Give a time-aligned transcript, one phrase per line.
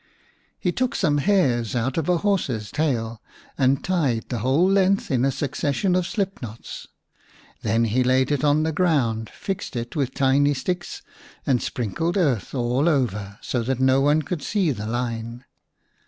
[0.63, 3.21] 44 v The Rabbit Prince He took some hairs out of a horse's tail
[3.55, 6.87] and tied the whole length in a succession of slip knots.
[7.61, 11.03] Then he laid it on the ground, fixed it with tiny sticks,
[11.45, 15.45] and sprinkled earth all over, so that no one could see the line.